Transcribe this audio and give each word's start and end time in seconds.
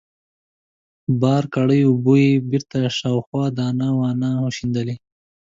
بار 1.21 1.43
کړې 1.53 1.79
اوبه 1.89 2.13
يې 2.23 2.31
بېرته 2.49 2.79
شاوخوا 2.97 3.45
دانه 3.57 3.87
وانه 3.99 4.29
وشيندلې. 4.43 4.95